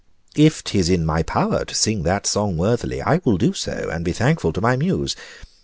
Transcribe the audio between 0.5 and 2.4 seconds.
'tis in my power to sing that